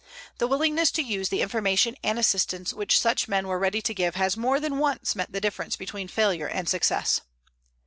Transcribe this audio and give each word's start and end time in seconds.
The 0.39 0.47
willingness 0.47 0.89
to 0.93 1.03
use 1.03 1.29
the 1.29 1.43
information 1.43 1.95
and 2.03 2.17
assistance 2.17 2.73
which 2.73 2.99
such 2.99 3.27
men 3.27 3.47
were 3.47 3.59
ready 3.59 3.83
to 3.83 3.93
give 3.93 4.15
has 4.15 4.35
more 4.35 4.59
than 4.59 4.79
once 4.79 5.15
meant 5.15 5.31
the 5.31 5.39
difference 5.39 5.75
between 5.75 6.07
failure 6.07 6.47
and 6.49 6.67
success. 6.67 7.21